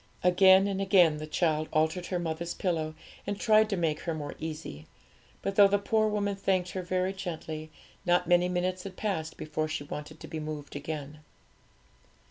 [0.23, 2.95] Again and again the child altered her mother's pillow,
[3.27, 4.87] and tried to make her more easy;
[5.43, 7.69] but though the poor woman thanked her very gently,
[8.03, 11.19] not many minutes had passed before she wanted to be moved again.